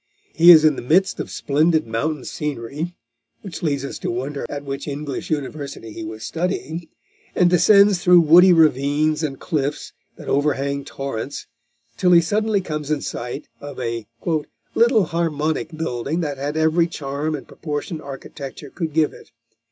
He 0.33 0.49
is 0.49 0.65
in 0.65 0.77
the 0.77 0.81
midst 0.81 1.19
of 1.19 1.29
splendid 1.29 1.85
mountain 1.85 2.25
scenery 2.25 2.95
which 3.41 3.61
leads 3.61 3.85
us 3.85 3.99
to 3.99 4.09
wonder 4.09 4.47
at 4.49 4.63
which 4.63 4.87
English 4.87 5.29
University 5.29 5.91
he 5.93 6.03
was 6.03 6.23
studying 6.23 6.87
and 7.35 7.51
descends 7.51 8.03
through 8.03 8.21
woody 8.21 8.51
ravines 8.51 9.21
and 9.21 9.39
cliffs 9.39 9.93
that 10.15 10.27
overhang 10.27 10.83
torrents, 10.85 11.45
till 11.97 12.13
he 12.13 12.21
suddenly 12.21 12.61
comes 12.61 12.89
in 12.89 13.01
sight 13.01 13.47
of 13.59 13.79
a 13.79 14.07
"little 14.73 15.03
harmonic 15.03 15.69
building 15.77 16.21
that 16.21 16.39
had 16.39 16.57
every 16.57 16.87
charm 16.87 17.35
and 17.35 17.47
proportion 17.47 18.01
architecture 18.01 18.71
could 18.71 18.93
give 18.93 19.13
it." 19.13 19.29